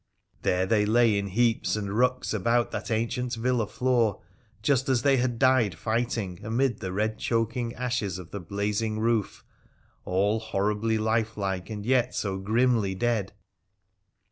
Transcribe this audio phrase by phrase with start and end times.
[0.41, 4.19] There they lay in heaps and rucks about that ancient villa floor,
[4.63, 9.45] just as they had died fighting amid the red choking ashes of the blazing roof,
[10.03, 13.33] all horribly lifelike and yet so grimly dead